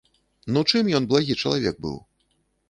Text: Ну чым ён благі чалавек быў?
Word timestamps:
Ну 0.55 0.63
чым 0.71 0.89
ён 0.99 1.07
благі 1.11 1.37
чалавек 1.45 1.75
быў? 1.85 1.95